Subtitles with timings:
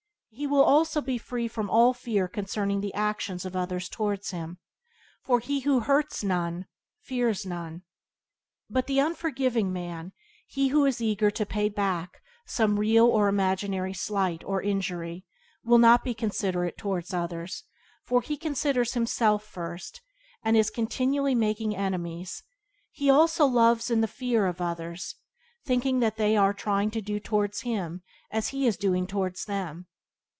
[0.33, 4.59] He will also be free from all fear concerning the actions of others towards him,
[5.21, 6.67] for he who hurts none
[7.01, 7.83] fears none.
[8.69, 10.13] But the unforgiving man,
[10.47, 15.25] he who is eager to "pay back" some real or imaginary slight or injury,
[15.65, 17.65] will not be considerate towards others,
[18.05, 20.01] for he considers himself first,
[20.43, 22.41] and is continually making enemies;
[22.89, 25.15] he also loves in the fear of others,
[25.65, 29.43] thinking that that they are trying to do towards him as he is doing towards
[29.43, 29.87] them.